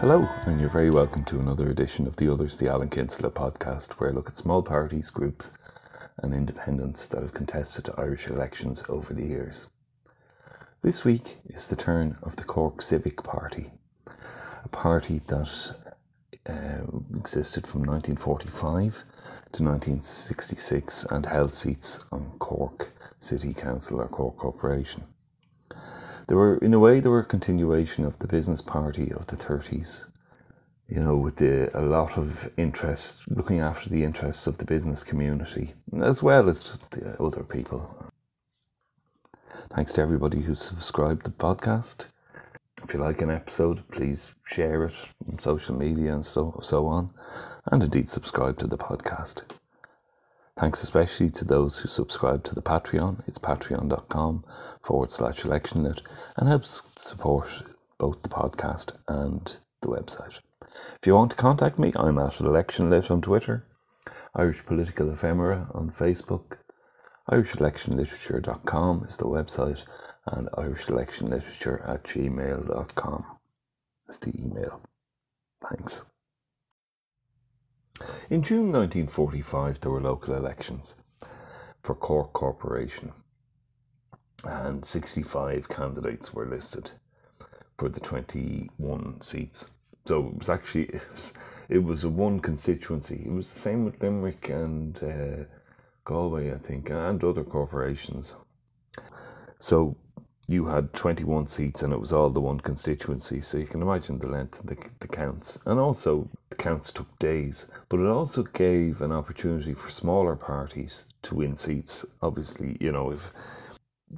[0.00, 3.94] Hello, and you're very welcome to another edition of the Others, the Alan Kinsella podcast,
[3.94, 5.52] where I look at small parties, groups,
[6.18, 9.68] and independents that have contested Irish elections over the years.
[10.82, 13.70] This week is the turn of the Cork Civic Party,
[14.62, 15.74] a party that
[16.46, 16.82] uh,
[17.16, 19.02] existed from 1945
[19.52, 25.04] to 1966 and held seats on Cork City Council or Cork Corporation.
[26.28, 29.36] They were, in a way, they were a continuation of the business party of the
[29.36, 30.06] 30s.
[30.88, 35.02] You know, with the, a lot of interest, looking after the interests of the business
[35.02, 38.12] community, as well as the other people.
[39.70, 42.06] Thanks to everybody who subscribed to the podcast.
[42.84, 44.94] If you like an episode, please share it
[45.28, 47.10] on social media and so, so on,
[47.72, 49.42] and indeed subscribe to the podcast.
[50.58, 53.22] Thanks especially to those who subscribe to the Patreon.
[53.28, 54.44] It's patreon.com
[54.82, 56.00] forward slash electionlit
[56.36, 57.62] and helps support
[57.98, 60.38] both the podcast and the website.
[61.00, 63.66] If you want to contact me, I'm at electionlit on Twitter,
[64.34, 66.58] Irish Political Ephemera on Facebook,
[67.30, 69.84] irishelectionliterature.com is the website,
[70.26, 73.24] and irishelectionliterature at gmail.com
[74.08, 74.80] is the email.
[75.68, 76.04] Thanks.
[78.30, 80.96] In June 1945, there were local elections
[81.82, 83.12] for Cork Corporation,
[84.44, 86.90] and 65 candidates were listed
[87.78, 89.70] for the 21 seats.
[90.06, 91.34] So it was actually it was,
[91.68, 93.22] it was a one constituency.
[93.24, 95.44] It was the same with Limerick and uh,
[96.04, 98.36] Galway, I think, and other corporations.
[99.58, 99.96] So
[100.48, 103.40] you had 21 seats and it was all the one constituency.
[103.40, 105.58] So you can imagine the length of the, the counts.
[105.66, 111.08] And also, the counts took days, but it also gave an opportunity for smaller parties
[111.22, 112.04] to win seats.
[112.22, 113.32] Obviously, you know, if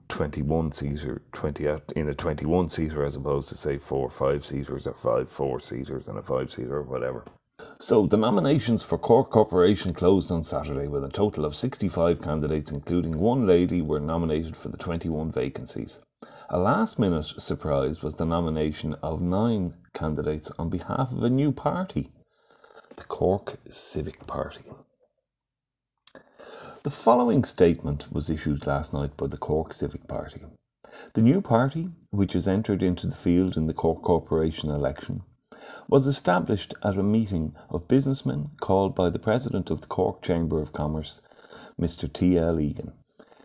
[0.09, 4.87] 21 seater, 20 uh, in a 21 seater as opposed to say four five seaters
[4.87, 7.25] or five four seaters and a five seater or whatever.
[7.81, 12.71] So the nominations for Cork Corporation closed on Saturday with a total of 65 candidates
[12.71, 16.01] including one lady were nominated for the 21 vacancies.
[16.51, 21.53] A last minute surprise was the nomination of nine candidates on behalf of a new
[21.53, 22.11] party,
[22.97, 24.65] the Cork Civic Party.
[26.85, 30.41] The following statement was issued last night by the Cork Civic Party.
[31.13, 35.25] The new party, which has entered into the field in the Cork Corporation election,
[35.87, 40.63] was established at a meeting of businessmen called by the President of the Cork Chamber
[40.63, 41.21] of Commerce,
[41.79, 42.11] Mr.
[42.11, 42.39] T.
[42.39, 42.59] L.
[42.59, 42.95] Egan.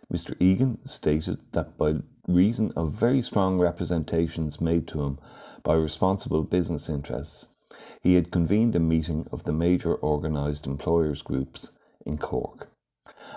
[0.09, 0.37] Mr.
[0.39, 1.95] Egan stated that by
[2.27, 5.19] reason of very strong representations made to him
[5.63, 7.47] by responsible business interests,
[8.01, 11.71] he had convened a meeting of the major organised employers groups
[12.05, 12.69] in Cork,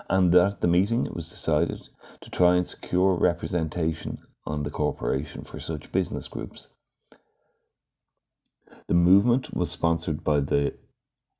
[0.09, 1.89] and at the meeting it was decided
[2.21, 6.69] to try and secure representation on the corporation for such business groups.
[8.87, 10.73] The movement was sponsored by the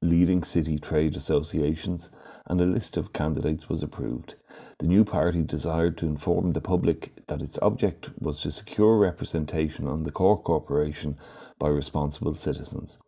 [0.02, 2.10] leading city trade associations,
[2.46, 4.36] and a list of candidates was approved.
[4.80, 9.88] The new party desired to inform the public that its object was to secure representation
[9.88, 11.18] on the Cork Corporation
[11.58, 13.00] by responsible citizens.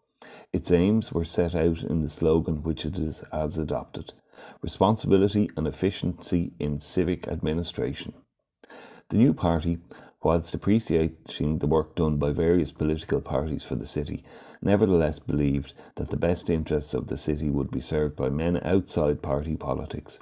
[0.51, 4.13] Its aims were set out in the slogan which it is as adopted
[4.61, 8.13] responsibility and efficiency in civic administration.
[9.09, 9.79] The new party,
[10.23, 14.23] whilst appreciating the work done by various political parties for the city,
[14.61, 19.21] nevertheless believed that the best interests of the city would be served by men outside
[19.21, 20.19] party politics,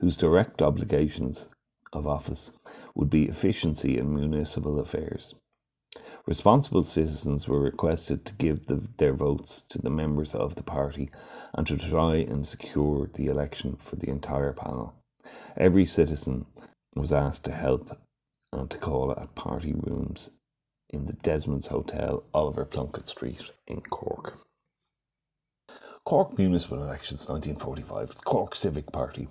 [0.00, 1.48] whose direct obligations
[1.92, 2.52] of office
[2.94, 5.34] would be efficiency in municipal affairs.
[6.26, 11.08] Responsible citizens were requested to give the, their votes to the members of the party
[11.54, 14.94] and to try and secure the election for the entire panel.
[15.56, 16.46] Every citizen
[16.94, 17.98] was asked to help
[18.52, 20.30] and to call at party rooms
[20.90, 24.38] in the Desmond's Hotel, Oliver Plunkett Street in Cork.
[26.04, 29.28] Cork Municipal Elections 1945, Cork Civic Party.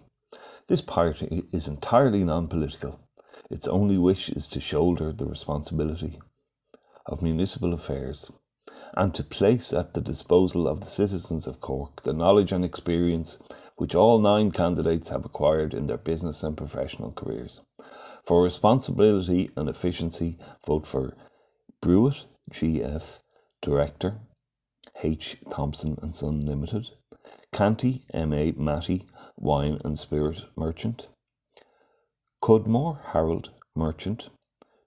[0.68, 3.00] This party is entirely non political.
[3.50, 6.20] Its only wish is to shoulder the responsibility
[7.06, 8.30] of municipal affairs
[8.96, 13.40] and to place at the disposal of the citizens of Cork the knowledge and experience
[13.78, 17.62] which all nine candidates have acquired in their business and professional careers.
[18.26, 21.16] For responsibility and efficiency, vote for
[21.80, 23.20] Brewitt GF
[23.62, 24.20] Director
[25.02, 26.90] H Thompson and Son Limited,
[27.54, 29.06] Canty MA Matty
[29.40, 31.08] Wine and Spirit Merchant,
[32.44, 34.30] Cudmore Harold Merchant,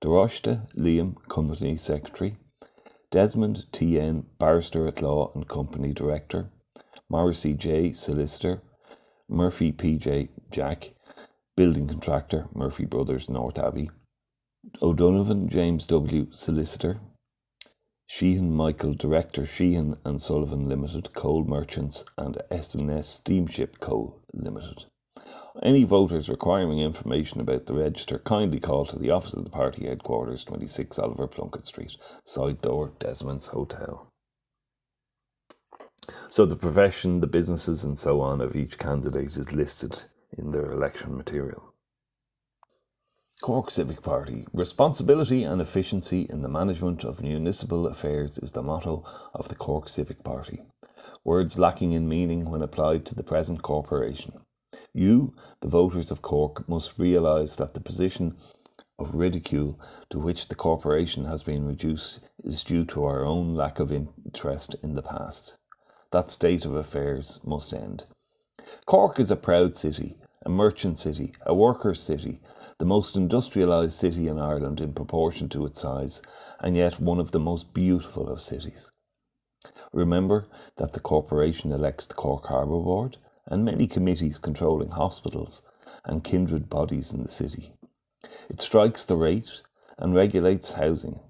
[0.01, 2.37] de Róiste Liam Company Secretary,
[3.13, 4.27] Desmond T.N.
[4.41, 6.51] Barrister at Law and Company Director,
[7.09, 7.93] Morrissey J.
[7.93, 8.61] Solicitor,
[9.29, 10.31] Murphy P.J.
[10.51, 10.95] Jack,
[11.57, 13.89] Building Contractor, Murphy Brothers, North Abbey,
[14.83, 16.27] O'Donovan James W.
[16.33, 17.01] Solicitor,
[18.13, 24.17] Sheehan Michael Director Sheehan and Sullivan Limited, Coal Merchants and S&S Steamship Co.
[24.35, 24.87] Limited.
[25.63, 29.87] Any voters requiring information about the register kindly call to the office of the party
[29.87, 31.93] headquarters, 26 Oliver Plunkett Street,
[32.25, 34.09] side door, Desmond's Hotel.
[36.29, 40.03] So the profession, the businesses, and so on of each candidate is listed
[40.37, 41.75] in their election material.
[43.41, 49.03] Cork Civic Party Responsibility and efficiency in the management of municipal affairs is the motto
[49.33, 50.61] of the Cork Civic Party.
[51.25, 54.41] Words lacking in meaning when applied to the present corporation.
[54.93, 55.33] You,
[55.63, 58.37] the voters of Cork, must realise that the position
[58.99, 63.81] of ridicule to which the corporation has been reduced is due to our own lack
[63.81, 65.57] of interest in the past.
[66.13, 68.05] That state of affairs must end.
[68.85, 72.41] Cork is a proud city, a merchant city, a workers' city,
[72.81, 76.23] the most industrialised city in Ireland in proportion to its size,
[76.61, 78.91] and yet one of the most beautiful of cities.
[79.93, 80.47] Remember
[80.77, 85.61] that the corporation elects the Cork Harbour Board and many committees controlling hospitals
[86.07, 87.75] and kindred bodies in the city.
[88.49, 89.61] It strikes the rate
[89.99, 91.21] and regulates housing,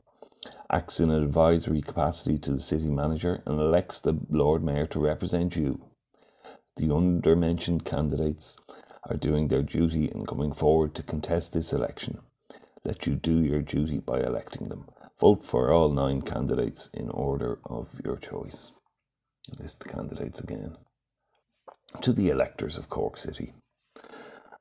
[0.70, 5.00] acts in an advisory capacity to the city manager, and elects the Lord Mayor to
[5.00, 5.82] represent you.
[6.76, 8.56] The undermentioned candidates
[9.08, 12.18] are doing their duty in coming forward to contest this election.
[12.84, 14.86] Let you do your duty by electing them.
[15.18, 18.72] Vote for all nine candidates in order of your choice.
[19.58, 20.76] List the candidates again.
[22.00, 23.52] To the electors of Cork City.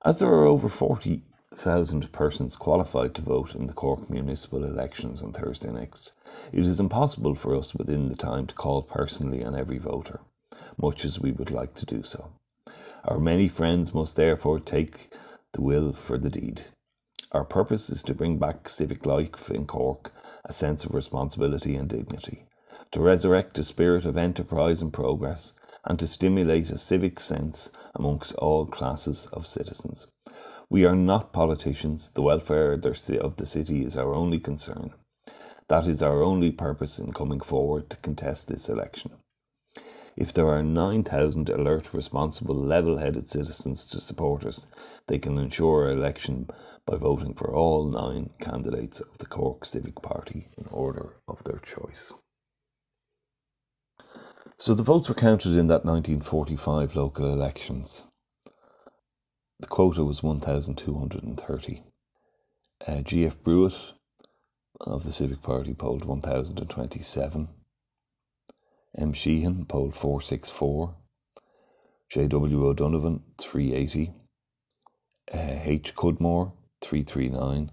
[0.04, 5.32] As there are over 40,000 persons qualified to vote in the Cork municipal elections on
[5.34, 6.12] Thursday next,
[6.52, 10.22] it is impossible for us within the time to call personally on every voter,
[10.78, 12.32] much as we would like to do so.
[13.06, 15.14] Our many friends must therefore take
[15.54, 16.64] the will for the deed.
[17.32, 20.12] Our purpose is to bring back civic life in Cork,
[20.46, 22.46] a sense of responsibility and dignity,
[22.92, 25.54] to resurrect a spirit of enterprise and progress,
[25.86, 30.08] and to stimulate a civic sense amongst all classes of citizens.
[30.70, 32.12] We are not politicians.
[32.12, 34.94] The welfare of the city is our only concern.
[35.68, 39.12] That is our only purpose in coming forward to contest this election.
[40.20, 44.68] If there are 9,000 alert, responsible, level headed citizens to support us,
[45.08, 46.50] they can ensure our election
[46.86, 51.60] by voting for all nine candidates of the Cork Civic Party in order of their
[51.60, 52.12] choice.
[54.58, 58.04] So the votes were counted in that 1945 local elections.
[59.62, 61.84] The quota was 1,230.
[62.86, 63.94] Uh, GF Brewitt
[64.82, 67.48] of the Civic Party polled 1,027.
[68.98, 69.14] M.
[69.14, 70.96] Sheehan, polled 464.
[72.10, 72.66] J.W.
[72.66, 74.14] O'Donovan, 380.
[75.32, 75.94] Uh, H.
[75.94, 77.72] Cudmore, 339.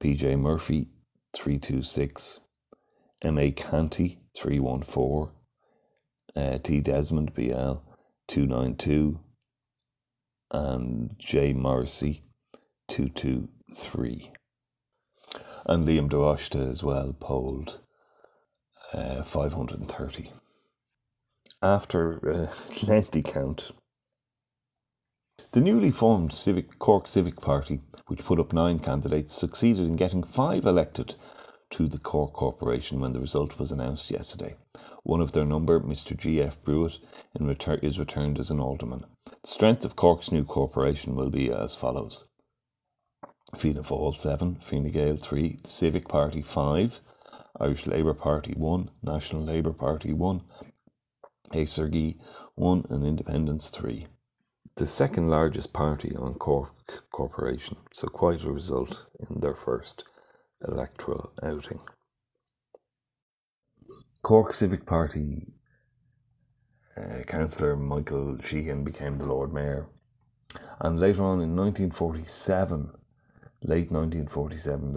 [0.00, 0.36] P.J.
[0.36, 0.88] Murphy,
[1.34, 2.40] 326.
[3.22, 3.52] M.A.
[3.52, 5.34] Canty, 314.
[6.34, 6.80] Uh, T.
[6.80, 7.74] Desmond, BL,
[8.26, 9.20] 292.
[10.50, 11.52] And J.
[11.52, 12.24] Morrissey,
[12.88, 14.32] 223.
[15.66, 17.81] And Liam de Róiste as well polled
[18.92, 20.32] uh, 530.
[21.62, 22.50] After a
[22.86, 23.72] lengthy count,
[25.52, 30.22] the newly formed Civic Cork Civic Party, which put up nine candidates, succeeded in getting
[30.22, 31.14] five elected
[31.70, 34.56] to the Cork Corporation when the result was announced yesterday.
[35.02, 36.16] One of their number, Mr.
[36.16, 36.62] G.F.
[36.62, 36.98] Brewitt,
[37.38, 39.04] in return, is returned as an alderman.
[39.26, 42.26] The strength of Cork's new corporation will be as follows.
[43.56, 47.00] Fianna Fáil 7, Fine Gael 3, the Civic Party 5,
[47.60, 50.42] Irish Labour Party 1, National Labour Party 1,
[51.52, 52.18] Acergy
[52.54, 54.06] 1 and Independence 3.
[54.76, 60.04] The second largest party on Cork Corporation, so quite a result in their first
[60.66, 61.80] electoral outing.
[64.22, 65.52] Cork Civic Party
[66.96, 69.88] uh, Councillor Michael Sheehan became the Lord Mayor.
[70.80, 72.92] And later on in 1947,
[73.64, 74.92] late 1947,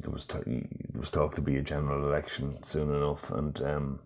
[0.00, 3.30] there was, there was talk to be a general election soon enough.
[3.30, 4.00] And um,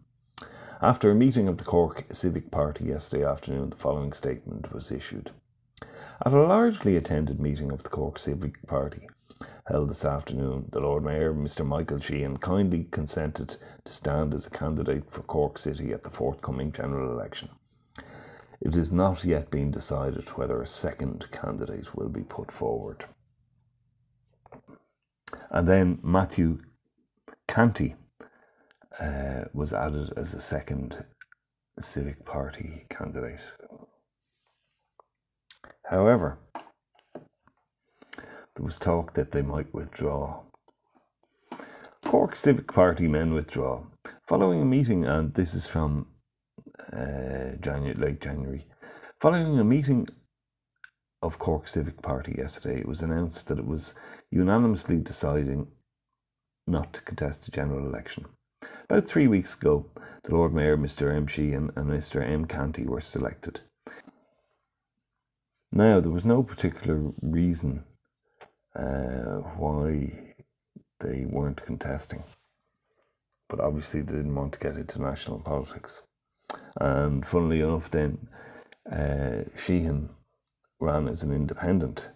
[0.81, 5.31] after a meeting of the Cork Civic Party yesterday afternoon, the following statement was issued.
[6.25, 9.09] At a largely attended meeting of the Cork Civic Party
[9.67, 11.65] held this afternoon, the Lord Mayor, Mr.
[11.65, 16.73] Michael Sheehan, kindly consented to stand as a candidate for Cork City at the forthcoming
[16.73, 17.49] general election.
[18.61, 23.05] It is not yet been decided whether a second candidate will be put forward.
[25.51, 26.61] And then Matthew
[27.49, 27.97] Canty
[29.01, 31.05] uh, was added as a second
[31.79, 33.41] Civic Party candidate.
[35.87, 36.39] However,
[38.55, 40.43] there was talk that they might withdraw.
[42.05, 43.85] Cork Civic Party men withdraw.
[44.27, 46.07] Following a meeting, and this is from
[46.93, 48.67] uh, January, late January,
[49.21, 50.07] following a meeting
[51.23, 53.95] of Cork Civic Party yesterday, it was announced that it was
[54.33, 55.69] unanimously deciding
[56.67, 58.25] not to contest the general election.
[58.89, 59.87] About three weeks ago,
[60.25, 61.15] the Lord Mayor, Mr.
[61.15, 61.27] M.
[61.27, 62.27] Sheehan, and Mr.
[62.27, 62.47] M.
[62.47, 63.61] Canty were selected.
[65.71, 67.85] Now, there was no particular reason
[68.75, 70.35] uh, why
[71.01, 72.25] they weren't contesting,
[73.49, 76.03] but obviously they didn't want to get into national politics.
[76.81, 78.29] And funnily enough, then
[78.91, 80.11] uh, Sheehan
[80.81, 82.11] ran as an independent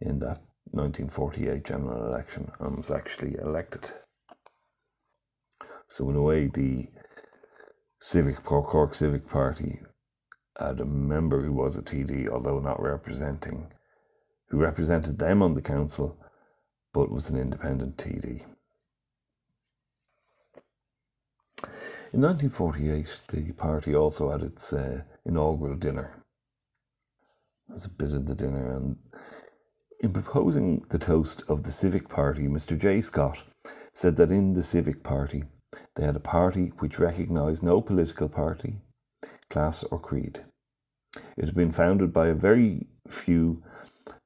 [0.00, 0.40] in that
[0.72, 3.90] 1948 general election and was actually elected.
[5.88, 6.88] So, in a way, the
[8.00, 9.80] Civic Cork Civic Party
[10.58, 13.72] had a member who was a TD, although not representing,
[14.48, 16.18] who represented them on the council,
[16.92, 18.44] but was an independent TD.
[22.14, 26.22] In 1948, the party also had its uh, inaugural dinner.
[27.68, 28.96] There's a bit of the dinner, and
[30.02, 32.76] in proposing the toast of the Civic Party, Mr.
[32.76, 33.00] J.
[33.00, 33.44] Scott
[33.94, 35.44] said that in the Civic Party,
[35.94, 38.80] they had a party which recognised no political party,
[39.48, 40.44] class, or creed.
[41.36, 43.62] It had been founded by a very few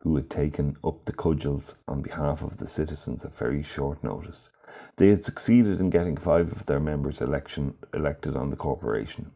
[0.00, 4.48] who had taken up the cudgels on behalf of the citizens at very short notice.
[4.96, 9.32] They had succeeded in getting five of their members election, elected on the corporation,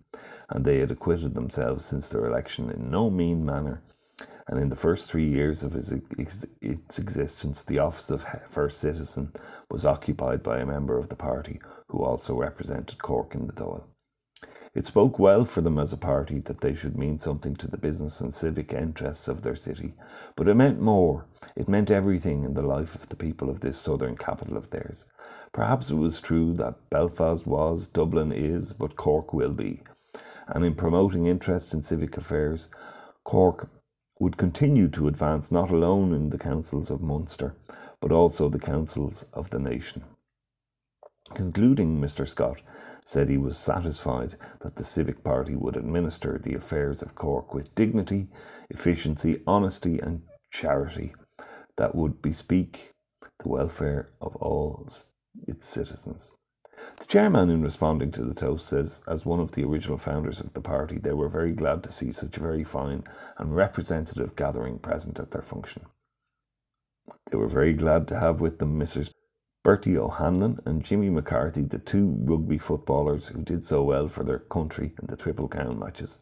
[0.49, 3.83] and they had acquitted themselves since their election in no mean manner.
[4.49, 5.93] And in the first three years of its,
[6.61, 9.33] its existence, the office of First Citizen
[9.71, 13.85] was occupied by a member of the party who also represented Cork in the Dáil.
[14.73, 17.77] It spoke well for them as a party that they should mean something to the
[17.77, 19.95] business and civic interests of their city,
[20.37, 21.27] but it meant more.
[21.57, 25.07] It meant everything in the life of the people of this southern capital of theirs.
[25.53, 29.83] Perhaps it was true that Belfast was, Dublin is, but Cork will be.
[30.47, 32.69] And in promoting interest in civic affairs,
[33.25, 33.69] Cork
[34.21, 37.57] would continue to advance not alone in the councils of Munster,
[38.01, 40.05] but also the councils of the nation.
[41.35, 42.29] Concluding, Mr.
[42.29, 42.61] Scott
[43.05, 47.75] said he was satisfied that the Civic Party would administer the affairs of Cork with
[47.75, 48.29] dignity,
[48.69, 51.15] efficiency, honesty, and charity
[51.77, 52.93] that would bespeak
[53.39, 54.87] the welfare of all
[55.47, 56.33] its citizens.
[56.99, 60.55] The chairman, in responding to the toast, says, as one of the original founders of
[60.55, 63.05] the party, they were very glad to see such a very fine
[63.39, 65.85] and representative gathering present at their function.
[67.31, 69.11] They were very glad to have with them Mrs.
[69.63, 74.39] Bertie O'Hanlon and Jimmy McCarthy, the two rugby footballers who did so well for their
[74.41, 76.19] country in the Triple Crown matches.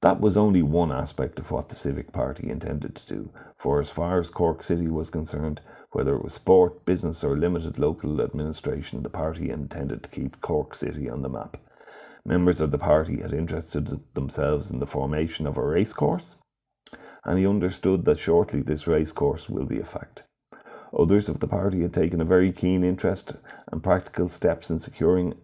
[0.00, 3.90] That was only one aspect of what the Civic Party intended to do, for as
[3.90, 5.60] far as Cork City was concerned,
[5.92, 10.74] whether it was sport, business, or limited local administration, the party intended to keep Cork
[10.74, 11.56] City on the map.
[12.24, 16.36] Members of the party had interested themselves in the formation of a racecourse,
[17.24, 20.22] and he understood that shortly this racecourse will be a fact.
[20.96, 23.36] Others of the party had taken a very keen interest
[23.70, 25.34] and practical steps in securing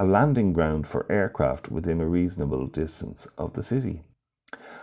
[0.00, 4.02] a landing ground for aircraft within a reasonable distance of the city.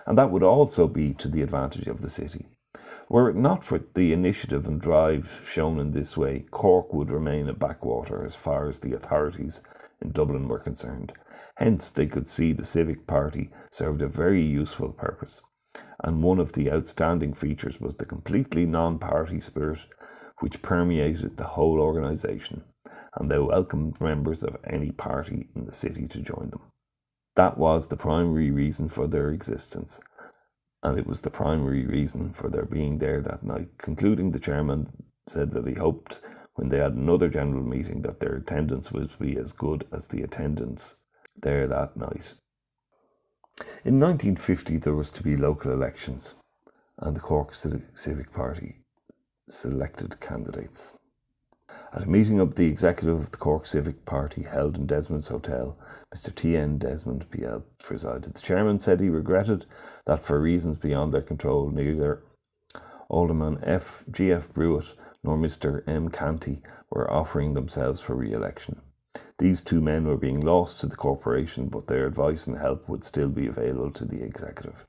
[0.06, 2.48] And that would also be to the advantage of the city.
[3.10, 7.50] Were it not for the initiative and drive shown in this way, Cork would remain
[7.50, 9.60] a backwater as far as the authorities
[10.02, 11.12] in Dublin were concerned.
[11.56, 15.42] Hence, they could see the Civic Party served a very useful purpose
[16.04, 19.80] and one of the outstanding features was the completely non party spirit
[20.40, 22.64] which permeated the whole organisation,
[23.18, 26.62] and they welcomed members of any party in the city to join them.
[27.36, 30.00] That was the primary reason for their existence,
[30.84, 33.78] and it was the primary reason for their being there that night.
[33.78, 36.22] Concluding, the chairman said that he hoped
[36.56, 40.22] when they had another general meeting that their attendance would be as good as the
[40.22, 40.96] attendance
[41.36, 42.36] there that night.
[43.84, 46.36] In 1950, there was to be local elections,
[47.00, 48.82] and the Cork Civic Party
[49.50, 50.94] selected candidates.
[51.94, 55.78] At a meeting of the executive of the Cork Civic Party held in Desmond's Hotel,
[56.14, 56.36] Mr.
[56.36, 56.78] T.N.
[56.78, 58.34] Desmond PL presided.
[58.34, 59.66] The chairman said he regretted
[60.06, 62.24] that for reasons beyond their control, neither
[63.10, 64.04] Alderman F.
[64.12, 64.34] G.
[64.34, 64.52] F.
[64.52, 65.88] Brewitt nor Mr.
[65.88, 66.10] M.
[66.10, 68.82] Canty were offering themselves for re election.
[69.38, 73.06] These two men were being lost to the corporation, but their advice and help would
[73.06, 74.86] still be available to the executive.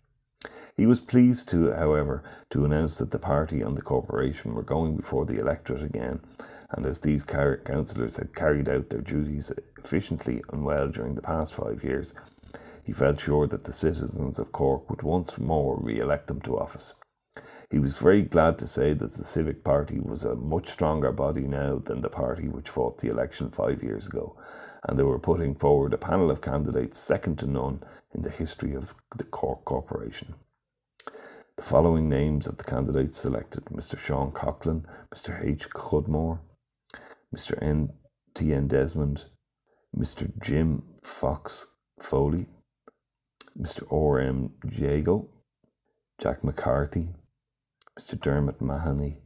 [0.76, 4.96] He was pleased to, however, to announce that the party and the corporation were going
[4.96, 6.20] before the electorate again,
[6.70, 11.54] and as these councillors had carried out their duties efficiently and well during the past
[11.54, 12.14] five years,
[12.84, 16.58] he felt sure that the citizens of Cork would once more re elect them to
[16.58, 16.94] office.
[17.70, 21.42] He was very glad to say that the Civic Party was a much stronger body
[21.42, 24.36] now than the party which fought the election five years ago,
[24.84, 27.82] and they were putting forward a panel of candidates second to none
[28.14, 30.34] in the history of the Cork Corporation.
[31.56, 33.98] The following names of the candidates selected Mr.
[33.98, 35.44] Sean Coughlin, Mr.
[35.44, 35.68] H.
[35.70, 36.38] Cudmore,
[37.34, 37.60] Mr.
[37.62, 37.90] N.
[38.34, 38.52] T.
[38.52, 38.68] N.
[38.68, 39.26] Desmond,
[39.96, 40.30] Mr.
[40.42, 41.66] Jim Fox
[42.00, 42.46] Foley,
[43.58, 43.90] Mr.
[43.92, 44.20] R.
[44.20, 44.50] M.
[44.70, 45.28] Jago,
[46.20, 47.08] Jack McCarthy,
[47.98, 48.20] Mr.
[48.20, 49.18] Dermot Mahoney,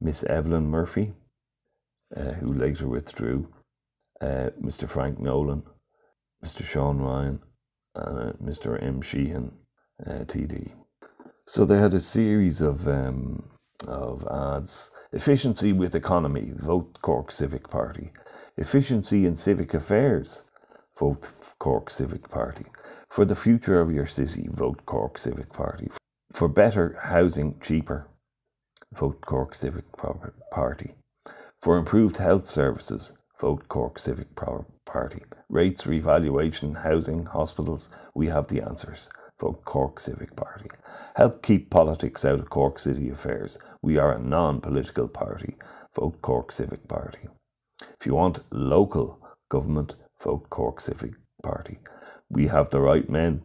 [0.00, 1.12] Miss Evelyn Murphy,
[2.16, 3.48] uh, who later withdrew,
[4.20, 4.88] uh, Mr.
[4.88, 5.62] Frank Nolan,
[6.44, 6.64] Mr.
[6.64, 7.40] Sean Ryan,
[7.94, 8.82] and uh, Mr.
[8.82, 9.00] M.
[9.02, 9.52] Sheehan,
[10.06, 10.72] uh, TD.
[11.46, 13.50] So they had a series of um,
[13.86, 14.90] of ads.
[15.12, 18.12] Efficiency with economy, vote Cork Civic Party.
[18.56, 20.44] Efficiency in civic affairs,
[20.98, 22.64] vote Cork Civic Party.
[23.10, 25.88] For the future of your city, vote Cork Civic Party.
[26.32, 28.06] For better housing, cheaper,
[28.92, 29.84] vote Cork Civic
[30.50, 30.94] Party.
[31.60, 35.22] For improved health services, vote Cork Civic Party.
[35.48, 39.08] Rates, revaluation, housing, hospitals, we have the answers.
[39.44, 40.70] Vote Cork Civic Party.
[41.16, 43.58] Help keep politics out of Cork City affairs.
[43.82, 45.56] We are a non political party.
[45.94, 47.28] Vote Cork Civic Party.
[48.00, 49.20] If you want local
[49.50, 51.78] government, vote Cork Civic Party.
[52.30, 53.42] We have the right men.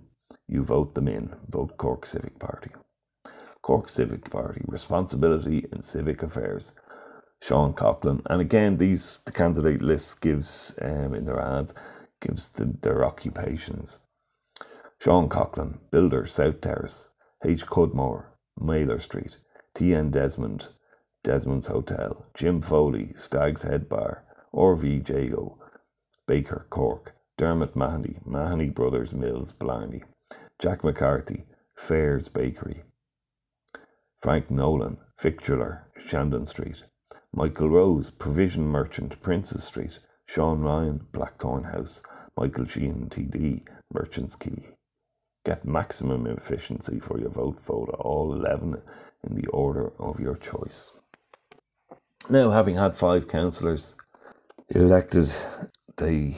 [0.47, 1.35] You vote them in.
[1.49, 2.69] Vote Cork Civic Party.
[3.61, 6.71] Cork Civic Party, responsibility in civic affairs.
[7.41, 11.73] Sean Coughlin, and again, these the candidate list gives um, in their ads
[12.21, 13.99] gives the, their occupations.
[15.01, 17.07] Sean Coughlin, builder, South Terrace.
[17.45, 17.65] H.
[17.65, 19.37] Cudmore, Mailer Street.
[19.73, 19.95] T.
[19.95, 20.09] N.
[20.09, 20.69] Desmond,
[21.23, 22.25] Desmond's Hotel.
[22.33, 24.25] Jim Foley, Stag's Head Bar.
[24.53, 24.75] R.
[24.75, 25.01] V.
[25.07, 25.57] Jago,
[26.27, 27.15] Baker, Cork.
[27.37, 30.03] Dermot Mahoney, Mahoney Brothers Mills, Blarney.
[30.59, 31.45] Jack McCarthy,
[31.77, 32.83] Fairs Bakery.
[34.19, 36.83] Frank Nolan, Victualler, Shandon Street.
[37.33, 39.99] Michael Rose, Provision Merchant, Princes Street.
[40.25, 42.03] Sean Ryan, Blackthorn House.
[42.35, 44.75] Michael Sheehan, TD, Merchants Quay.
[45.45, 47.60] Get maximum efficiency for your vote.
[47.62, 48.82] Vote all 11
[49.28, 50.91] in the order of your choice.
[52.30, 53.95] Now, having had five councillors
[54.69, 55.32] elected,
[55.97, 56.38] they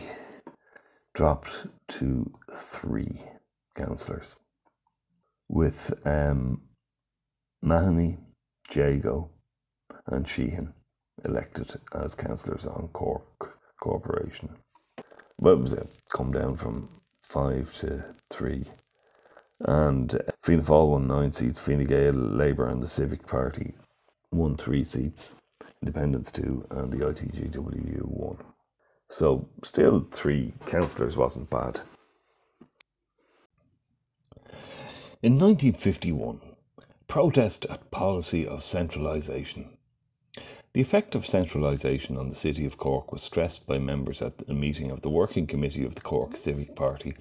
[1.14, 3.22] dropped to three
[3.76, 4.36] councillors
[5.50, 6.62] with um,
[7.62, 8.18] Mahoney,
[8.74, 9.30] Jago,
[10.08, 10.74] and Sheehan
[11.26, 14.50] elected as councillors on Cork Corporation.
[15.38, 15.90] What was it?
[16.16, 16.90] Come down from
[17.24, 18.66] five to three.
[19.66, 23.74] And Fianna Fáil won nine seats, Fine Gael, Labour, and the Civic Party
[24.32, 25.36] won three seats,
[25.82, 28.38] Independents two, and the ITGW one.
[29.10, 31.82] So, still three councillors wasn't bad.
[35.22, 36.40] In 1951,
[37.12, 39.78] Protest at policy of centralisation.
[40.72, 44.54] The effect of centralisation on the city of Cork was stressed by members at a
[44.54, 47.18] meeting of the Working Committee of the Cork Civic Party,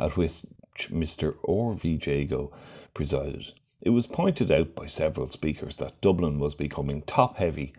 [0.00, 0.40] at which
[0.88, 1.36] Mr.
[1.48, 1.74] R.
[1.74, 2.00] V.
[2.02, 2.52] Jago
[2.94, 3.52] presided.
[3.82, 7.72] It was pointed out by several speakers that Dublin was becoming top heavy,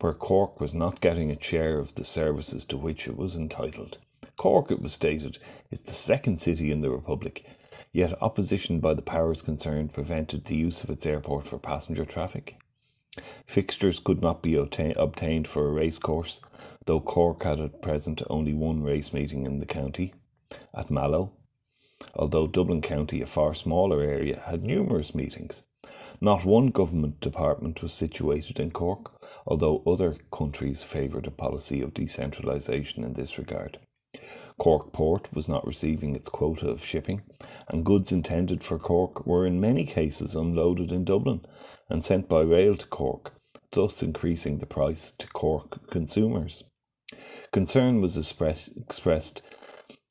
[0.00, 3.98] where Cork was not getting a share of the services to which it was entitled.
[4.36, 5.38] Cork, it was stated,
[5.70, 7.44] is the second city in the Republic
[7.96, 12.58] Yet opposition by the powers concerned prevented the use of its airport for passenger traffic.
[13.46, 16.40] Fixtures could not be obtained for a racecourse,
[16.84, 20.12] though Cork had at present only one race meeting in the county,
[20.74, 21.32] at Mallow,
[22.14, 25.62] although Dublin County, a far smaller area, had numerous meetings.
[26.20, 29.12] Not one government department was situated in Cork,
[29.46, 33.78] although other countries favoured a policy of decentralisation in this regard.
[34.58, 37.20] Cork Port was not receiving its quota of shipping,
[37.68, 41.44] and goods intended for Cork were in many cases unloaded in Dublin
[41.90, 43.34] and sent by rail to Cork,
[43.72, 46.64] thus increasing the price to Cork consumers.
[47.52, 49.42] Concern was express, expressed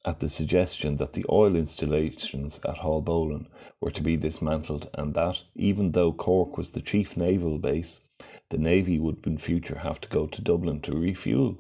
[0.06, 3.48] at the suggestion that the oil installations at Haulbowline
[3.82, 8.02] were to be dismantled and that, even though Cork was the chief naval base,
[8.50, 11.58] the Navy would in future have to go to Dublin to refuel.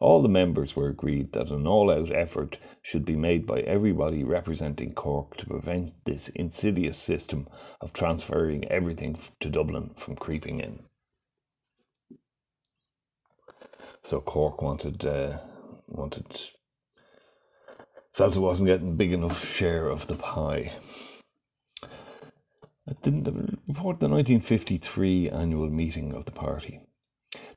[0.00, 4.24] All the members were agreed that an all out effort should be made by everybody
[4.24, 7.46] representing Cork to prevent this insidious system
[7.80, 10.84] of transferring everything to Dublin from creeping in.
[14.02, 15.38] So Cork wanted uh,
[15.86, 16.50] wanted
[18.12, 20.72] felt it wasn't getting big enough share of the pie.
[22.88, 23.12] At the,
[23.68, 26.80] report the 1953 annual meeting of the party.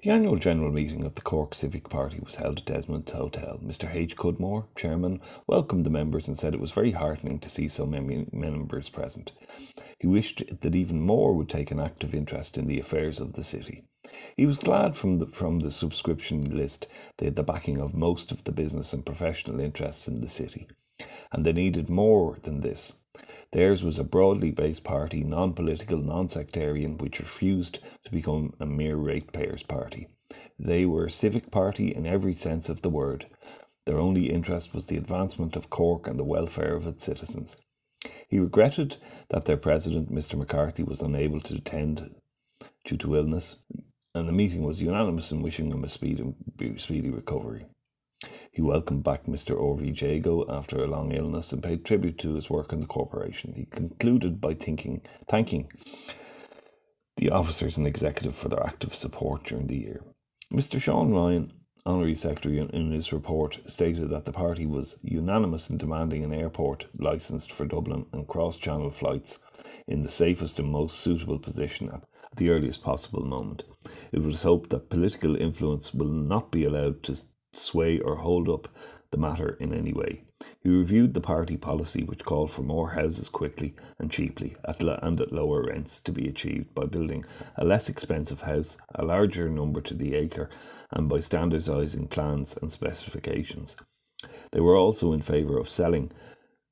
[0.04, 3.58] The annual general meeting of the Cork Civic Party was held at Desmond Hotel.
[3.64, 3.92] Mr.
[3.92, 4.16] H.
[4.16, 8.28] Cudmore, chairman, welcomed the members and said it was very heartening to see so many
[8.32, 9.32] members present.
[10.00, 13.44] He wished that even more would take an active interest in the affairs of the
[13.44, 13.86] city.
[14.38, 18.32] He was glad from the, from the subscription list they had the backing of most
[18.32, 20.68] of the business and professional interests in the city,
[21.32, 22.94] and they needed more than this.
[23.52, 28.66] Theirs was a broadly based party, non political, non sectarian, which refused to become a
[28.66, 30.08] mere ratepayers party.
[30.58, 33.28] They were a civic party in every sense of the word.
[33.86, 37.58] Their only interest was the advancement of Cork and the welfare of its citizens.
[38.28, 38.98] He regretted
[39.30, 40.36] that their president, Mr.
[40.36, 42.16] McCarthy, was unable to attend
[42.86, 43.58] due to illness,
[44.16, 46.24] and the meeting was unanimous in wishing him a speedy,
[46.78, 47.66] speedy recovery.
[48.52, 49.56] He welcomed back Mr.
[49.58, 53.54] Orvie Jago after a long illness and paid tribute to his work in the corporation.
[53.54, 55.72] He concluded by thinking, thanking
[57.18, 60.04] the officers and executive for their active support during the year.
[60.52, 60.80] Mr.
[60.80, 61.52] Sean Ryan,
[61.86, 66.86] Honorary Secretary, in his report stated that the party was unanimous in demanding an airport
[66.98, 69.40] licensed for Dublin and cross channel flights
[69.88, 72.04] in the safest and most suitable position at
[72.38, 73.64] the earliest possible moment.
[74.14, 77.18] It was hoped that political influence will not be allowed to
[77.52, 78.68] sway or hold up
[79.10, 80.24] the matter in any way.
[80.62, 85.20] He reviewed the party policy, which called for more houses quickly and cheaply at and
[85.20, 87.26] at lower rents to be achieved by building
[87.58, 90.48] a less expensive house, a larger number to the acre,
[90.92, 93.76] and by standardising plans and specifications.
[94.52, 96.12] They were also in favour of selling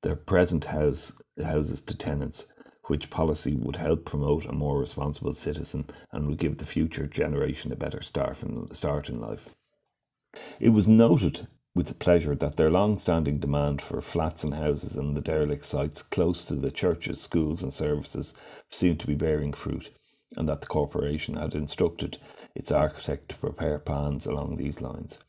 [0.04, 1.12] their present house,
[1.44, 2.46] houses to tenants,
[2.88, 7.72] which policy would help promote a more responsible citizen and would give the future generation
[7.72, 8.42] a better start
[9.10, 9.50] in, life.
[10.60, 15.14] It was noted with pleasure that their long standing demand for flats and houses in
[15.14, 18.34] the derelict sites close to the churches, schools, and services
[18.70, 19.90] seemed to be bearing fruit,
[20.36, 22.18] and that the corporation had instructed
[22.56, 25.20] its architect to prepare plans along these lines.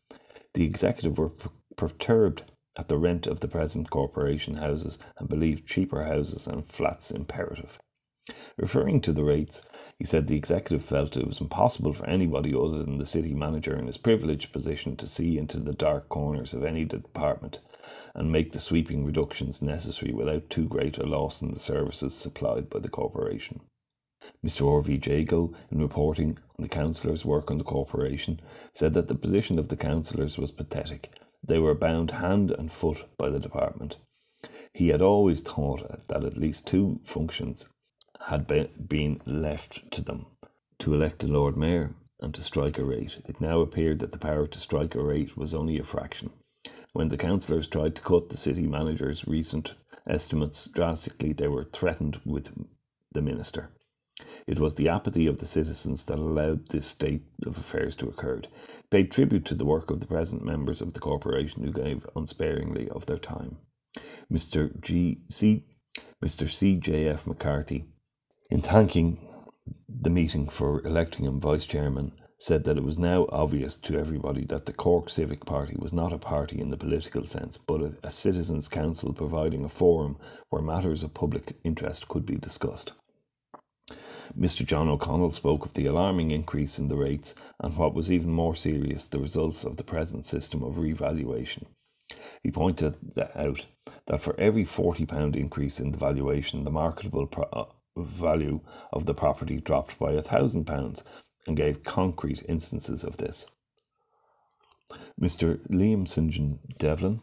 [0.55, 1.33] The executive were
[1.77, 2.43] perturbed
[2.77, 7.79] at the rent of the present corporation houses and believed cheaper houses and flats imperative.
[8.57, 9.63] Referring to the rates,
[9.99, 13.77] he said the executive felt it was impossible for anybody other than the city manager
[13.77, 17.59] in his privileged position to see into the dark corners of any department
[18.15, 22.71] and make the sweeping reductions necessary without too great a loss in the services supplied
[22.71, 23.61] by the corporation.
[24.45, 24.63] Mr.
[24.63, 28.41] Orvie Jago, in reporting on the councillors' work on the corporation,
[28.73, 31.11] said that the position of the councillors was pathetic.
[31.45, 33.97] They were bound hand and foot by the department.
[34.75, 37.67] He had always thought that at least two functions
[38.29, 40.27] had been left to them
[40.79, 43.21] to elect a Lord Mayor and to strike a rate.
[43.27, 46.31] It now appeared that the power to strike a rate was only a fraction.
[46.93, 49.75] When the councillors tried to cut the city manager's recent
[50.07, 52.51] estimates drastically, they were threatened with
[53.13, 53.71] the minister.
[54.47, 58.43] It was the apathy of the citizens that allowed this state of affairs to occur.
[58.91, 62.89] paid tribute to the work of the present members of the corporation who gave unsparingly
[62.91, 63.57] of their time.
[64.31, 64.81] Mr.
[64.81, 65.23] G.
[65.29, 65.65] C.
[66.25, 66.51] Mr.
[66.51, 66.77] C.
[66.77, 67.09] J.
[67.09, 67.27] F.
[67.27, 67.87] McCarthy
[68.51, 69.19] in thanking
[69.89, 74.45] the meeting for electing him vice chairman, said that it was now obvious to everybody
[74.45, 77.95] that the Cork Civic Party was not a party in the political sense, but a,
[78.03, 80.19] a citizens' council providing a forum
[80.51, 82.93] where matters of public interest could be discussed.
[84.39, 84.65] Mr.
[84.65, 88.57] John O'Connell spoke of the alarming increase in the rates and what was even more
[88.57, 91.67] serious, the results of the present system of revaluation.
[92.43, 92.97] He pointed
[93.35, 93.67] out
[94.07, 97.65] that for every £40 increase in the valuation, the marketable pro- uh,
[97.97, 98.61] value
[98.93, 101.03] of the property dropped by a thousand pounds
[101.47, 103.47] and gave concrete instances of this.
[105.21, 105.59] Mr.
[105.69, 106.31] Liam St.
[106.31, 107.21] John Devlin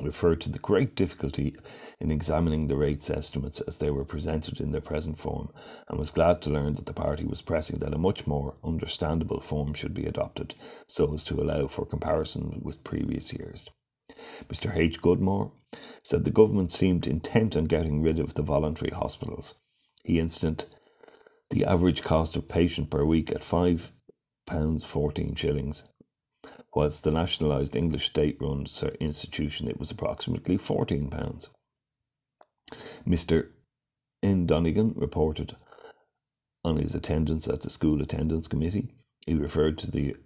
[0.00, 1.54] referred to the great difficulty
[2.00, 5.52] in examining the rates estimates as they were presented in their present form
[5.88, 9.40] and was glad to learn that the party was pressing that a much more understandable
[9.40, 10.54] form should be adopted
[10.88, 13.68] so as to allow for comparison with previous years.
[14.48, 14.74] Mr.
[14.74, 15.00] H.
[15.00, 15.52] Cudmore
[16.02, 19.54] said the government seemed intent on getting rid of the voluntary hospitals
[20.04, 20.66] he instant
[21.50, 23.90] the average cost of patient per week at five
[24.46, 25.88] pounds fourteen shillings.
[26.74, 28.66] Whilst the nationalised English state-run
[29.00, 31.50] institution, it was approximately fourteen pounds.
[33.06, 33.50] Mr.
[34.22, 34.46] N.
[34.46, 35.56] Donegan reported
[36.64, 38.94] on his attendance at the school attendance committee.
[39.26, 40.16] He referred to the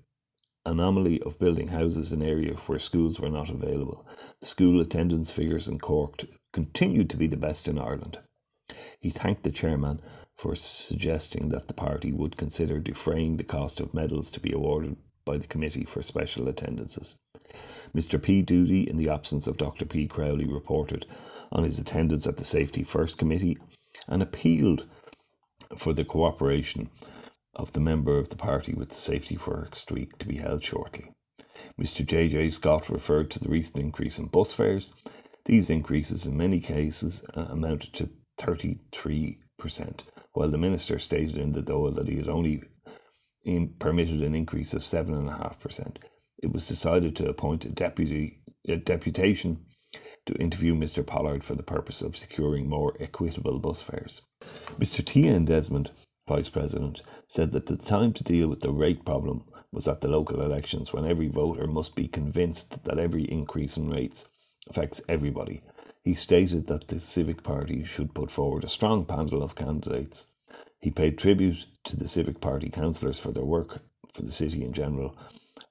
[0.65, 4.07] anomaly of building houses in areas where schools were not available.
[4.41, 8.21] The school attendance figures in Cork continued to be the best in Ireland.
[9.01, 10.01] He thanked the chairman
[10.37, 14.97] for suggesting that the party would consider defraying the cost of medals to be awarded
[15.29, 17.17] by the committee for special attendances.
[17.95, 18.21] Mr.
[18.21, 18.43] P.
[18.43, 19.85] Doody, in the absence of Dr.
[19.85, 20.07] P.
[20.07, 21.05] Crowley, reported
[21.53, 23.59] on his attendance at the Safety First Committee
[24.09, 24.87] and appealed
[25.77, 26.89] for the cooperation
[27.55, 31.13] of the member of the party with the Safety Works Week to be held shortly.
[31.79, 32.07] Mr.
[32.07, 32.53] J.J.
[32.53, 34.95] Scott referred to the recent increase in bus fares.
[35.45, 38.09] These increases, in many cases, uh, amounted to
[38.41, 39.37] 33%,
[40.33, 42.63] while the minister stated in the Dáil that he had only
[43.45, 45.97] in, permitted an increase of 7.5%.
[46.43, 49.65] It was decided to appoint a deputy a deputation
[50.27, 51.05] to interview Mr.
[51.05, 54.21] Pollard for the purpose of securing more equitable bus fares.
[54.79, 55.03] Mr.
[55.05, 55.47] T.N.
[55.47, 55.91] Desmond,
[56.29, 60.09] Vice President, said that the time to deal with the rate problem was at the
[60.09, 64.27] local elections when every voter must be convinced that every increase in rates
[64.69, 65.61] affects everybody.
[66.05, 70.27] He stated that the Civic Party should put forward a strong panel of candidates.
[70.81, 74.73] He paid tribute to the Civic Party councillors for their work for the city in
[74.73, 75.17] general,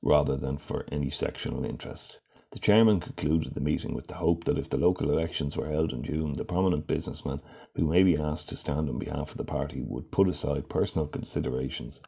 [0.01, 2.19] rather than for any sectional interest.
[2.51, 5.91] The chairman concluded the meeting with the hope that if the local elections were held
[5.91, 7.41] in June, the prominent businessmen
[7.75, 11.07] who may be asked to stand on behalf of the party would put aside personal
[11.07, 12.01] considerations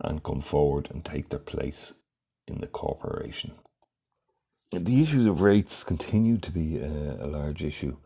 [0.00, 1.94] and come forward and take their place
[2.46, 3.52] in the corporation.
[4.72, 7.96] The issues of rates continued to be a, a large issue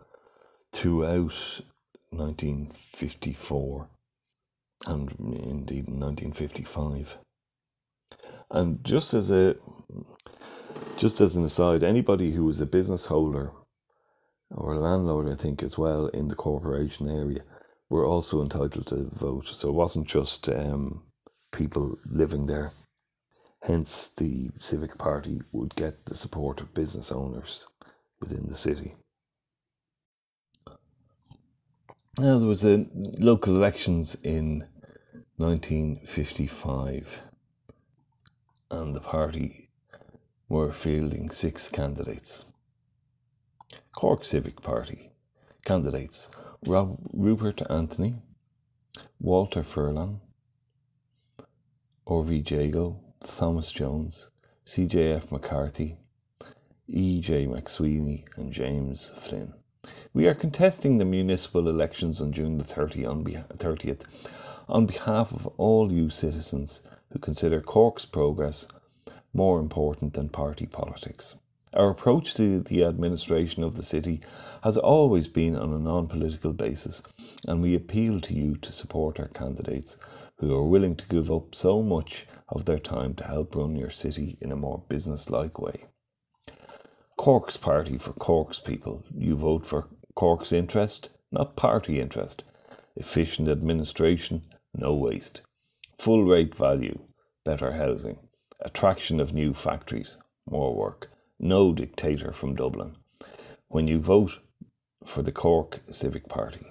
[0.72, 1.35] throughout
[2.11, 3.88] 1954
[4.86, 7.18] and indeed 1955.
[8.50, 9.56] And just as a
[10.96, 13.52] just as an aside, anybody who was a business holder
[14.50, 17.42] or a landlord, I think, as well in the corporation area,
[17.88, 19.46] were also entitled to vote.
[19.46, 21.02] So it wasn't just um,
[21.52, 22.72] people living there.
[23.62, 27.66] Hence, the Civic Party would get the support of business owners
[28.20, 28.94] within the city.
[32.20, 32.85] Now, there was a
[33.20, 34.66] local elections in
[35.37, 37.22] 1955,
[38.72, 39.70] and the party
[40.48, 42.44] were fielding six candidates.
[43.94, 45.12] Cork Civic Party
[45.64, 46.28] candidates
[46.66, 48.16] Rob, Rupert Anthony,
[49.20, 50.20] Walter Furlong,
[52.04, 54.28] Orvie Jago, Thomas Jones,
[54.66, 55.98] CJF McCarthy,
[56.88, 57.46] E.J.
[57.46, 59.54] McSweeney, and James Flynn.
[60.12, 64.02] We are contesting the municipal elections on June the 30 on 30th
[64.68, 68.66] on behalf of all you citizens who consider Cork's progress
[69.32, 71.34] more important than party politics.
[71.74, 74.20] Our approach to the administration of the city
[74.62, 77.02] has always been on a non political basis,
[77.46, 79.96] and we appeal to you to support our candidates
[80.38, 83.90] who are willing to give up so much of their time to help run your
[83.90, 85.84] city in a more business like way.
[87.18, 89.04] Cork's Party for Cork's people.
[89.12, 92.44] You vote for Cork's interest, not party interest.
[92.94, 95.42] Efficient administration, no waste.
[95.98, 97.00] Full rate value,
[97.44, 98.20] better housing
[98.64, 100.16] attraction of new factories,
[100.48, 102.94] more work, no dictator from Dublin.
[103.66, 104.38] When you vote
[105.04, 106.66] for the Cork Civic Party,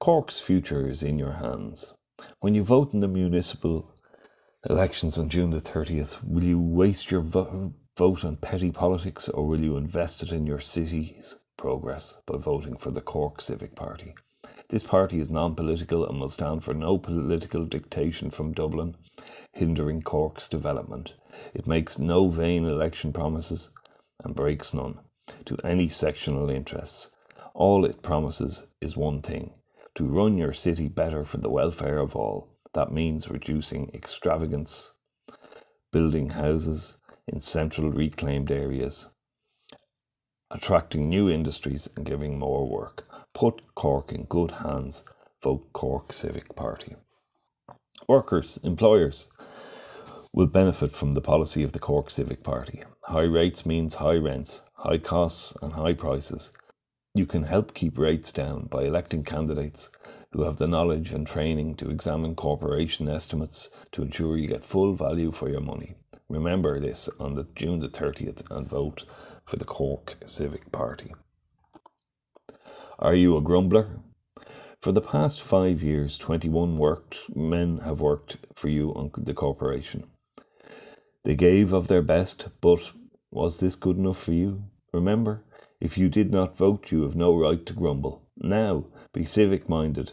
[0.00, 1.92] Cork's future is in your hands.
[2.40, 3.94] When you vote in the municipal
[4.68, 9.46] elections on June the 30th, will you waste your vo- vote on petty politics or
[9.46, 14.14] will you invest it in your city's progress by voting for the Cork Civic Party?
[14.68, 18.96] This party is non political and will stand for no political dictation from Dublin
[19.52, 21.14] hindering Cork's development.
[21.54, 23.70] It makes no vain election promises
[24.24, 24.98] and breaks none
[25.44, 27.10] to any sectional interests.
[27.54, 29.52] All it promises is one thing
[29.94, 32.48] to run your city better for the welfare of all.
[32.72, 34.92] That means reducing extravagance,
[35.92, 39.08] building houses in central reclaimed areas,
[40.50, 43.06] attracting new industries and giving more work.
[43.32, 45.02] Put Cork in good hands.
[45.42, 46.96] Vote Cork Civic Party.
[48.08, 49.28] Workers, employers
[50.32, 52.82] will benefit from the policy of the Cork Civic Party.
[53.04, 56.52] High rates means high rents, high costs, and high prices.
[57.14, 59.90] You can help keep rates down by electing candidates
[60.32, 64.94] who have the knowledge and training to examine corporation estimates to ensure you get full
[64.94, 65.94] value for your money.
[66.28, 69.04] Remember this on the June the 30th and vote
[69.44, 71.12] for the Cork Civic Party.
[72.98, 74.00] Are you a grumbler?
[74.80, 80.04] For the past five years, 21 worked men have worked for you on the corporation.
[81.24, 82.92] They gave of their best, but
[83.30, 84.64] was this good enough for you?
[84.92, 85.44] Remember,
[85.80, 88.22] if you did not vote, you have no right to grumble.
[88.38, 90.12] Now, be civic minded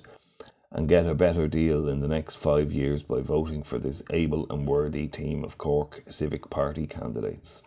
[0.71, 4.47] and get a better deal in the next five years by voting for this able
[4.49, 7.61] and worthy team of Cork Civic Party candidates.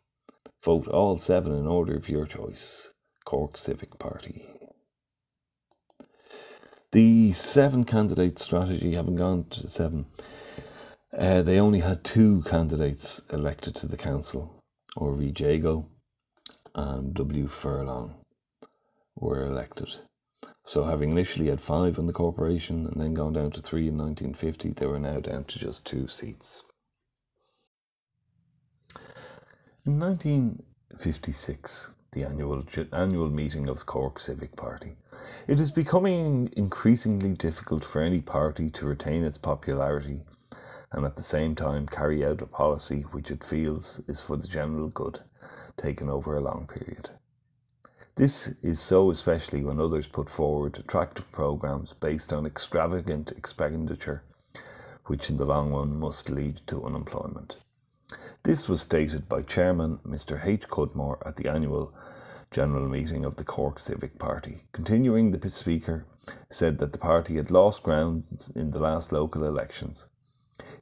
[0.65, 2.91] Vote all seven in order of your choice.
[3.25, 4.47] Cork Civic Party.
[6.93, 10.07] The seven candidate strategy, having gone to seven,
[11.17, 14.63] uh, they only had two candidates elected to the council,
[14.97, 15.89] Orvie Jago
[16.75, 17.47] and W.
[17.47, 18.15] Furlong
[19.17, 19.89] were elected.
[20.67, 23.99] So, having initially had five in the corporation and then gone down to three in
[23.99, 26.63] 1950, they were now down to just two seats.
[29.85, 34.97] In 1956, the annual, annual meeting of the Cork Civic Party,
[35.47, 40.23] it is becoming increasingly difficult for any party to retain its popularity
[40.95, 44.47] and at the same time carry out a policy which it feels is for the
[44.47, 45.21] general good,
[45.77, 47.11] taken over a long period.
[48.17, 54.23] This is so especially when others put forward attractive programs based on extravagant expenditure,
[55.07, 57.57] which in the long run must lead to unemployment.
[58.45, 60.47] This was stated by Chairman Mr.
[60.47, 60.69] H.
[60.69, 61.93] Cudmore at the annual
[62.53, 64.63] general meeting of the Cork Civic Party.
[64.71, 66.07] Continuing, the Speaker
[66.51, 70.07] said that the party had lost ground in the last local elections.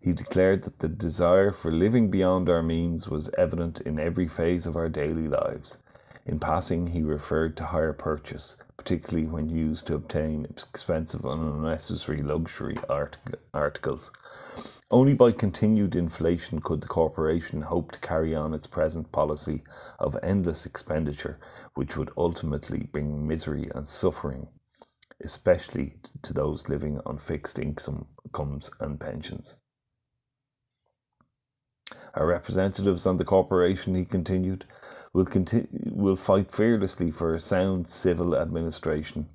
[0.02, 4.66] He declared that the desire for living beyond our means was evident in every phase
[4.66, 5.78] of our daily lives
[6.24, 12.18] in passing, he referred to hire purchase, particularly when used to obtain expensive and unnecessary
[12.18, 13.16] luxury art-
[13.52, 14.10] articles.
[14.90, 19.64] Only by continued inflation could the corporation hope to carry on its present policy
[19.98, 21.40] of endless expenditure,
[21.74, 24.48] which would ultimately bring misery and suffering,
[25.24, 29.56] especially to those living on fixed incomes and pensions.
[32.14, 34.66] Our representatives on the corporation, he continued,
[35.12, 39.28] will continue will fight fearlessly for a sound civil administration,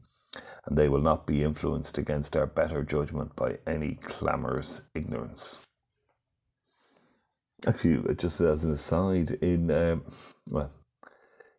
[0.65, 5.59] and they will not be influenced against our better judgment by any clamorous ignorance.
[7.67, 10.03] Actually, just as an aside, in um,
[10.49, 10.71] well,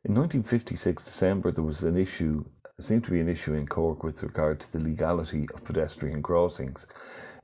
[0.04, 2.44] in 1956 December, there was an issue,
[2.80, 6.86] seemed to be an issue in Cork with regard to the legality of pedestrian crossings,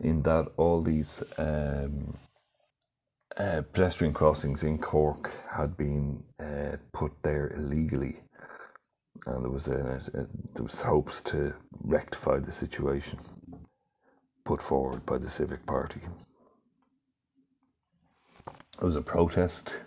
[0.00, 2.16] in that all these um,
[3.38, 8.20] uh, pedestrian crossings in Cork had been uh, put there illegally,
[9.26, 13.18] and there was a, a, there was hopes to rectify the situation
[14.44, 16.00] put forward by the Civic Party.
[18.46, 19.84] It was a protest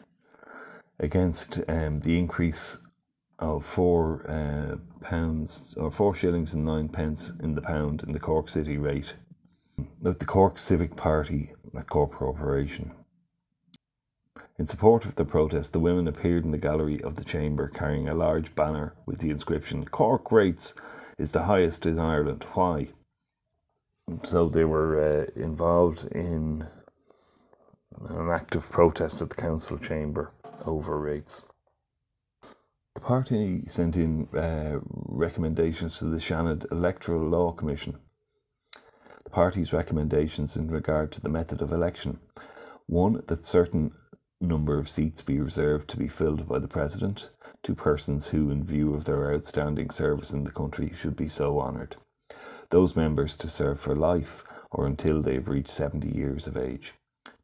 [0.99, 2.79] against um, the increase
[3.39, 8.19] of four uh, pounds or four shillings and nine pence in the pound in the
[8.19, 9.15] Cork City rate.
[10.01, 11.53] The Cork Civic Party
[11.87, 12.91] Cork Corporation
[14.59, 18.09] in support of the protest, the women appeared in the gallery of the chamber carrying
[18.09, 20.73] a large banner with the inscription Cork rates
[21.19, 22.43] is the highest in Ireland.
[22.53, 22.87] Why?
[24.23, 26.65] So they were uh, involved in
[28.09, 30.31] an active protest at the council chamber
[30.65, 31.43] over rates.
[32.95, 37.99] The party sent in uh, recommendations to the Seanad Electoral Law Commission.
[39.23, 42.19] The party's recommendations in regard to the method of election
[42.87, 43.91] one, that certain
[44.39, 47.29] number of seats be reserved to be filled by the President
[47.63, 51.59] to persons who, in view of their outstanding service in the country, should be so
[51.59, 51.95] honoured.
[52.69, 56.93] Those members to serve for life or until they have reached 70 years of age.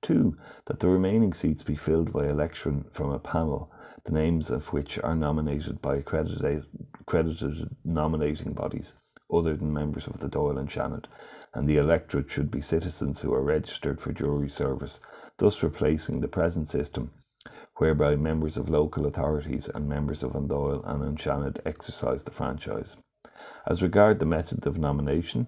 [0.01, 0.38] 2.
[0.65, 3.71] That the remaining seats be filled by election from a panel,
[4.03, 6.65] the names of which are nominated by accredited,
[6.99, 8.95] accredited nominating bodies
[9.33, 11.05] other than members of the Dáil and Seanad,
[11.53, 14.99] and the electorate should be citizens who are registered for jury service
[15.37, 17.11] thus replacing the present system
[17.77, 22.31] whereby members of local authorities and members of An Dáil and An Seanad exercise the
[22.31, 22.97] franchise.
[23.65, 25.47] As regard the method of nomination,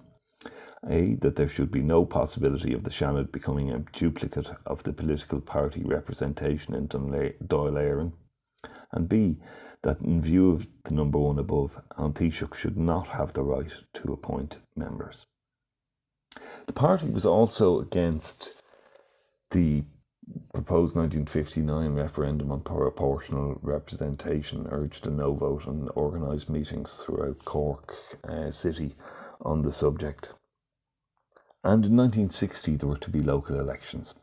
[0.88, 1.14] A.
[1.16, 5.40] That there should be no possibility of the Seanad becoming a duplicate of the political
[5.40, 8.12] party representation in Dáil Éireann,
[8.92, 9.38] and B.
[9.82, 13.72] That in view of the number one above, An Taoiseach should not have the right
[13.94, 15.26] to appoint members.
[16.66, 18.54] The party was also against
[19.50, 19.84] the
[20.52, 27.94] proposed 1959 referendum on proportional representation urged a no vote and organised meetings throughout Cork
[28.28, 28.96] uh, City
[29.40, 30.30] on the subject.
[31.62, 34.14] And in 1960 there were to be local elections.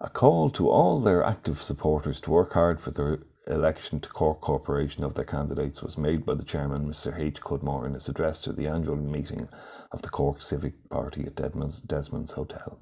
[0.00, 4.40] A call to all their active supporters to work hard for the election to Cork
[4.40, 7.18] Corporation of their candidates was made by the chairman, Mr.
[7.18, 7.40] H.
[7.40, 9.48] Cudmore, in his address to the annual meeting
[9.92, 12.80] of the Cork Civic Party at Desmond's, Desmond's Hotel.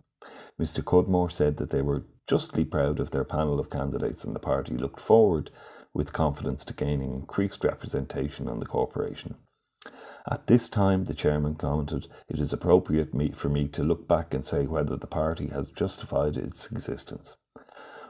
[0.60, 0.84] Mr.
[0.84, 4.76] Cudmore said that they were justly proud of their panel of candidates and the party
[4.76, 5.50] looked forward
[5.92, 9.34] with confidence to gaining increased representation on the corporation.
[10.30, 14.44] At this time, the chairman commented, It is appropriate for me to look back and
[14.44, 17.36] say whether the party has justified its existence.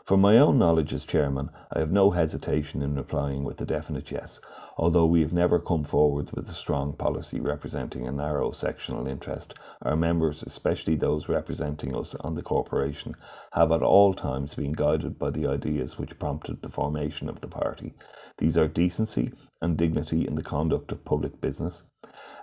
[0.04, 4.10] From my own knowledge as chairman, I have no hesitation in replying with a definite
[4.10, 4.38] yes,
[4.76, 9.54] although we have never come forward with a strong policy representing a narrow sectional interest.
[9.80, 13.14] Our members, especially those representing us on the corporation,
[13.54, 17.48] have at all times been guided by the ideas which prompted the formation of the
[17.48, 17.94] party.
[18.36, 19.32] These are decency
[19.62, 21.84] and dignity in the conduct of public business,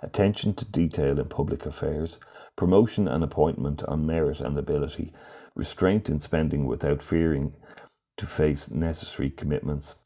[0.02, 2.18] attention to detail in public affairs,
[2.56, 5.12] promotion and appointment on merit and ability,
[5.54, 7.54] restraint in spending without fearing
[8.16, 9.96] to face necessary commitments,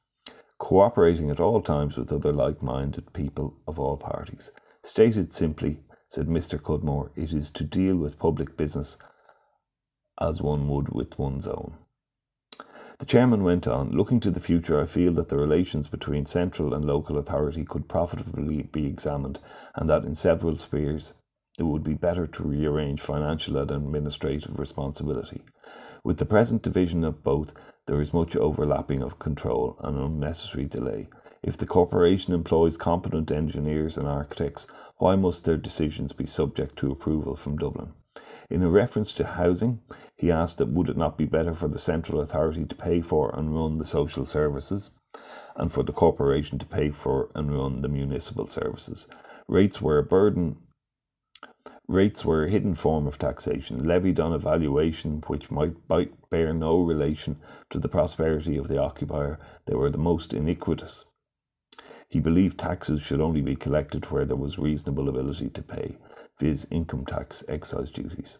[0.59, 4.51] cooperating at all times with other like minded people of all parties.
[4.83, 6.63] Stated simply, said Mr.
[6.63, 8.97] Cudmore, it is to deal with public business
[10.21, 11.75] as one would with one's own.
[12.99, 16.73] The chairman went on, looking to the future, I feel that the relations between central
[16.73, 19.39] and local authority could profitably be examined,
[19.75, 21.13] and that in several spheres
[21.59, 25.43] it would be better to rearrange financial and administrative responsibility.
[26.05, 27.53] With the present division of both,
[27.87, 31.09] there is much overlapping of control and unnecessary delay.
[31.43, 34.67] If the corporation employs competent engineers and architects,
[34.99, 37.93] why must their decisions be subject to approval from Dublin?
[38.49, 39.81] In a reference to housing,
[40.17, 43.35] he asked that would it not be better for the central authority to pay for
[43.37, 44.91] and run the social services,
[45.57, 49.09] and for the corporation to pay for and run the municipal services.
[49.49, 50.57] Rates were a burden
[51.89, 55.76] Rates were a hidden form of taxation, levied on a valuation which might
[56.30, 57.39] bear no relation
[57.70, 59.39] to the prosperity of the occupier.
[59.66, 61.05] They were the most iniquitous.
[62.09, 65.97] He believed taxes should only be collected where there was reasonable ability to pay,
[66.41, 68.39] viz., income tax, excise duties.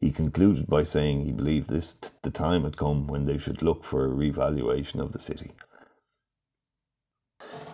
[0.00, 3.62] He concluded by saying he believed this t- the time had come when they should
[3.62, 5.52] look for a revaluation of the city.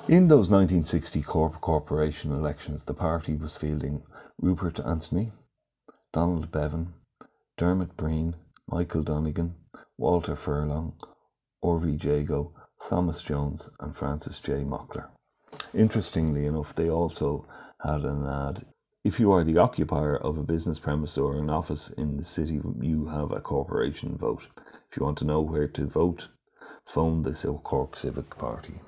[0.09, 4.02] In those 1960 corp- corporation elections, the party was fielding
[4.41, 5.32] Rupert Anthony,
[6.12, 6.95] Donald Bevan,
[7.57, 8.35] Dermot Breen,
[8.66, 9.55] Michael Donegan,
[9.97, 10.95] Walter Furlong,
[11.62, 12.53] Orvie Jago,
[12.89, 14.64] Thomas Jones, and Francis J.
[14.64, 15.09] Mockler.
[15.72, 17.47] Interestingly enough, they also
[17.82, 18.66] had an ad.
[19.05, 22.61] If you are the occupier of a business premise or an office in the city,
[22.80, 24.47] you have a corporation vote.
[24.91, 26.28] If you want to know where to vote,
[26.87, 27.32] phone the
[27.62, 28.80] Cork Civic Party.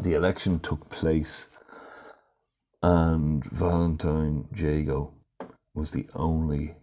[0.00, 1.48] The election took place
[2.84, 5.14] and Valentine Jago
[5.74, 6.74] was the only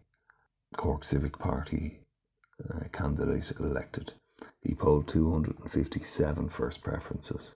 [0.76, 2.00] Cork Civic Party
[2.74, 4.14] uh, candidate elected.
[4.64, 7.54] He polled 257 first preferences.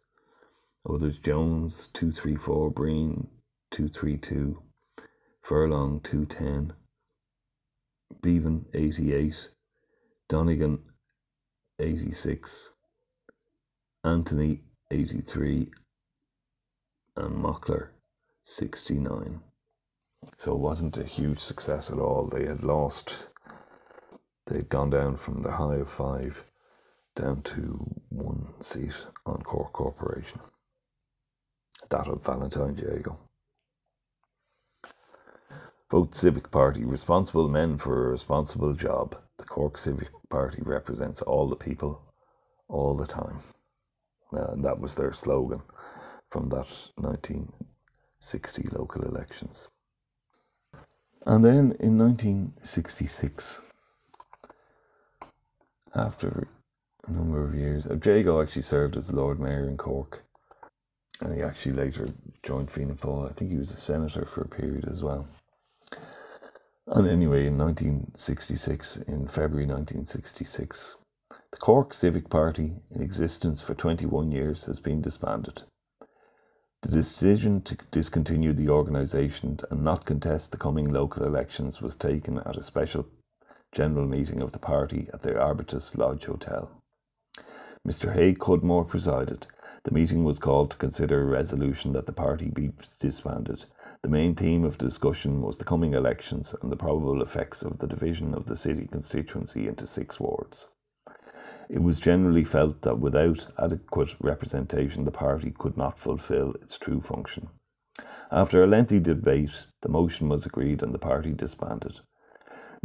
[0.88, 3.28] Others Jones 234, Breen
[3.72, 4.62] 232,
[5.42, 6.74] Furlong 210,
[8.22, 9.50] Bevan 88,
[10.30, 10.84] Donegan
[11.80, 12.74] 86,
[14.04, 15.72] Anthony 83,
[17.16, 17.90] and Mockler
[18.46, 19.42] 69.
[20.38, 22.28] So it wasn't a huge success at all.
[22.28, 23.28] They had lost,
[24.46, 26.46] they'd gone down from the high of five
[27.16, 30.40] down to one seat on Cork Corporation.
[31.90, 33.18] That of Valentine Jago.
[35.90, 39.18] Vote Civic Party, responsible men for a responsible job.
[39.38, 42.02] The Cork Civic Party represents all the people,
[42.68, 43.40] all the time.
[44.32, 45.62] Uh, and that was their slogan
[46.30, 46.68] from that
[46.98, 47.52] 19
[48.26, 49.68] 60 local elections.
[51.28, 53.62] And then in 1966,
[55.94, 56.48] after
[57.08, 60.24] a number of years, uh, Jago actually served as Lord Mayor in Cork,
[61.22, 62.10] and he actually later
[62.42, 63.30] joined Fianna Fáil.
[63.30, 65.28] I think he was a senator for a period as well.
[66.88, 70.98] And anyway, in 1966, in February 1966,
[71.52, 75.64] the Cork Civic Party, in existence for 21 years, has been disbanded.
[76.86, 82.38] The decision to discontinue the organisation and not contest the coming local elections was taken
[82.38, 83.08] at a special
[83.72, 86.70] general meeting of the party at the Arbutus Lodge Hotel.
[87.88, 88.14] Mr.
[88.14, 89.48] Hay Cudmore presided.
[89.84, 92.70] The meeting was called to consider a resolution that the party be
[93.00, 93.66] disbanded.
[94.04, 97.88] The main theme of discussion was the coming elections and the probable effects of the
[97.88, 100.68] division of the city constituency into six wards.
[101.70, 107.02] It was generally felt that without adequate representation, the party could not fulfil its true
[107.02, 107.50] function.
[108.32, 112.00] After a lengthy debate, the motion was agreed and the party disbanded.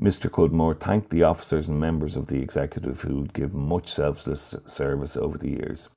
[0.01, 0.31] Mr.
[0.31, 5.17] Cudmore thanked the officers and members of the executive who had given much selfless service
[5.17, 5.89] over the years.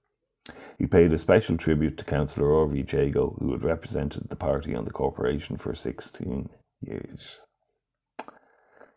[0.78, 4.84] He paid a special tribute to Councillor Orvie Jago, who had represented the party on
[4.84, 6.50] the corporation for 16
[6.82, 7.44] years.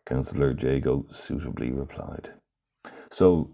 [0.05, 2.31] Councillor Jago suitably replied.
[3.09, 3.51] So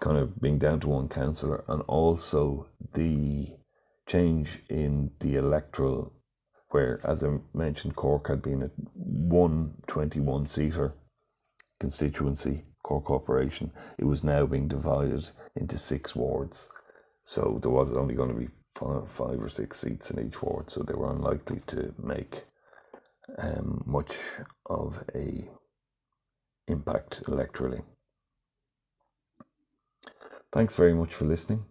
[0.00, 3.48] kind of being down to one councillor, and also the
[4.08, 6.12] change in the electoral,
[6.70, 10.94] where, as I mentioned, Cork had been a one 21 seater
[11.80, 16.68] constituency, Cork Corporation, it was now being divided into six wards.
[17.24, 20.70] So there was only going to be five, five or six seats in each ward,
[20.70, 22.44] so they were unlikely to make
[23.38, 24.16] um, much
[24.66, 25.48] of a
[26.68, 27.82] impact electorally.
[30.56, 31.66] Thanks very much for listening.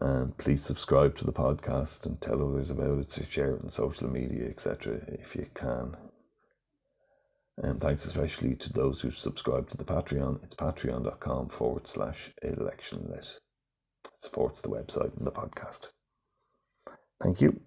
[0.00, 3.68] And please subscribe to the podcast and tell others about it, so share it on
[3.68, 5.96] social media, etc., if you can.
[7.58, 10.44] And thanks especially to those who subscribe to the Patreon.
[10.44, 13.38] It's patreon.com forward slash electionlit.
[14.04, 15.88] It supports the website and the podcast.
[17.20, 17.60] Thank you.